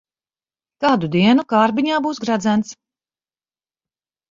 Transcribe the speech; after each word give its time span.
Kādu 0.85 1.09
dienu 1.17 1.45
kārbiņā 1.53 2.01
būs 2.07 2.23
gredzens. 2.25 2.75